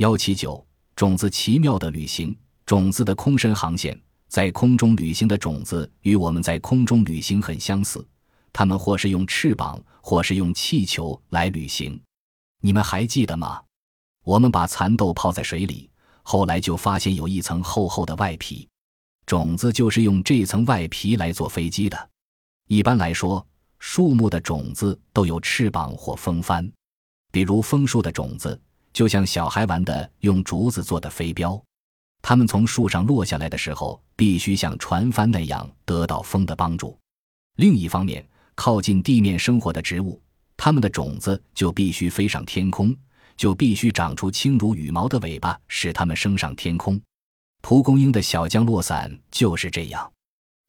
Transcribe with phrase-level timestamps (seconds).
[0.00, 8.02] 幺七九，种子奇妙的旅行，种子的空身航线，在空中旅行的种子与我们在空中旅行很相似，
[8.50, 12.00] 它们或是用翅膀，或是用气球来旅行。
[12.62, 13.60] 你们还记得吗？
[14.24, 15.90] 我们把蚕豆泡在水里，
[16.22, 18.66] 后来就发现有一层厚厚的外皮，
[19.26, 22.10] 种子就是用这层外皮来做飞机的。
[22.68, 23.46] 一般来说，
[23.78, 26.66] 树木的种子都有翅膀或风帆，
[27.30, 28.58] 比如枫树的种子。
[28.92, 31.60] 就像小孩玩的用竹子做的飞镖，
[32.22, 36.98] 它们从树上落下来的时候，必须像船帆那样得到风的帮助。
[37.56, 40.20] 另一方面，靠近地面生活的植物，
[40.56, 42.94] 它们的种子就必须飞上天空，
[43.36, 47.00] 就必须长出轻如羽毛的尾巴，使它们升上天空。
[47.62, 50.10] 蒲公英的小降落伞就是这样。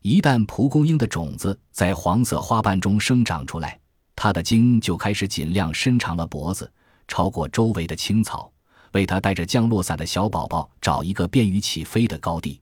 [0.04, 3.80] 一旦蒲公英的种子在黄色花瓣中生长出来，
[4.16, 6.72] 它的茎就开始尽量伸长了脖子。
[7.12, 8.50] 超过周围的青草，
[8.94, 12.58] 为它带着降落伞的小宝宝找一个便于起飞的高地。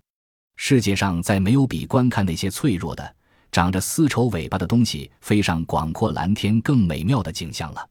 [0.55, 3.15] 世界上再没有比观看那些脆弱的、
[3.51, 7.87] 长着丝绸尾巴的东西飞上广阔蓝天更美妙的景象了。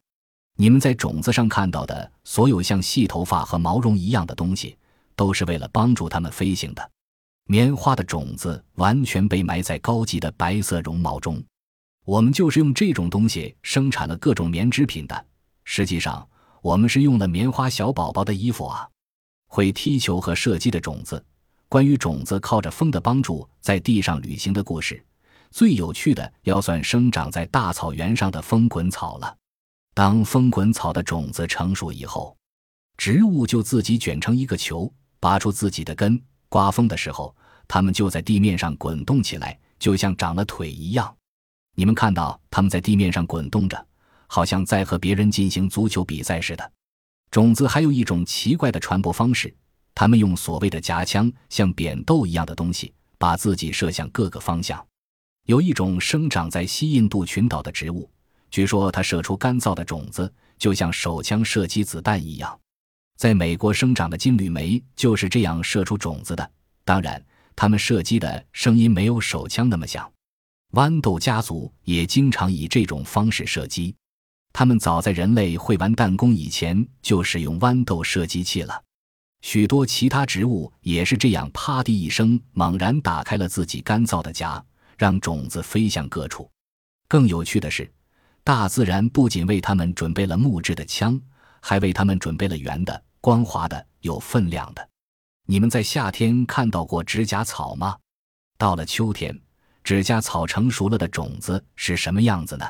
[0.57, 4.77] 你们在种子上看到的所有像细头发和毛绒一样的东西，
[5.15, 6.91] 都是为了帮助它们飞行的。
[7.45, 11.41] 棉花的种子完全被埋在高级的白色绒毛中，
[12.03, 15.25] 我们就是用这种东西生产了各种棉织品的。
[15.63, 16.27] 实际上。
[16.61, 18.87] 我们是用了棉花小宝宝的衣服啊！
[19.47, 21.23] 会踢球和射击的种子，
[21.67, 25.03] 关于种子靠着风的帮助在地上旅行的故事，
[25.51, 29.35] 最有趣的要算生长在大草原上的风滚草了。
[29.93, 32.37] 当风滚草的种子成熟以后，
[32.97, 36.21] 植物就自己卷成一个球，拔出自己的根。
[36.47, 37.35] 刮风的时候，
[37.67, 41.15] 它们就在地面上滚动起来，就像长了腿一样。
[41.75, 43.87] 你们看到它们在地面上滚动着。
[44.29, 46.71] 好像在和别人进行足球比赛似的。
[47.31, 49.53] 种子还有一种奇怪的传播方式，
[49.93, 54.83] 他们用所谓的夹枪，像扁豆一样的东西，把自己射向各个方向。
[55.45, 58.09] 有一种生长在西印度群岛的植物，
[58.51, 62.57] 据说它射出干燥的种子，就像手枪射击子弹一样。
[63.17, 66.51] 在美国生长的金缕梅就是这样射出种子的。
[66.85, 67.21] 当然，
[67.55, 70.09] 它们射击的声音没有手枪那么响。
[70.71, 73.95] 豌豆家族也经常以这种方式射击。
[74.51, 78.83] 他们早在人类会玩弹弓以前就使用豌豆射击器了。
[79.41, 84.61] 许多其他植物也是这样，啪的一声，猛然打开了自己干燥的家，
[84.97, 86.49] 让种子飞向各处。
[87.07, 87.89] 更有趣的是，
[88.43, 91.19] 大自然不仅为它们准备了木质的枪，
[91.61, 94.89] 还为它们准备了圆的、光滑的、有分量的。
[95.45, 97.97] 你们在夏天看到过指甲草吗？
[98.57, 99.39] 到了秋天，
[99.85, 102.69] 指甲草成熟了的种子是什么样子呢？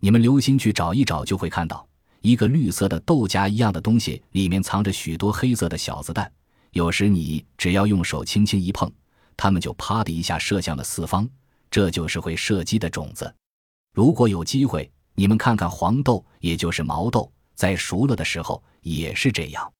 [0.00, 1.86] 你们留心去找一找，就会看到
[2.20, 6.30] 一个绿色的豆荚一样的东西，里面藏着许多黑色的小子弹。
[6.72, 8.90] 有时你只要用手轻轻一碰，
[9.36, 11.28] 它们就啪的一下射向了四方。
[11.70, 13.34] 这就是会射击的种子。
[13.92, 19.72] 如果有机会，你们看看黄豆，也就是毛豆，在熟了的时候也是这样。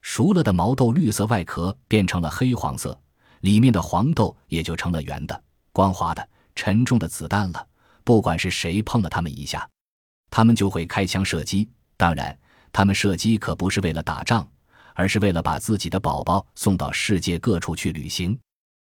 [0.00, 2.98] 熟了的毛豆绿色外壳变成了黑黄色，
[3.40, 5.42] 里面的黄豆也就成了圆的、
[5.72, 7.66] 光滑的、沉重的子弹了。
[8.08, 9.68] 不管是谁碰了他们一下，
[10.30, 11.68] 他们就会开枪射击。
[11.94, 12.34] 当然，
[12.72, 14.50] 他们射击可不是为了打仗，
[14.94, 18.40] 而是为了把自己的宝宝送到世界各处去旅行。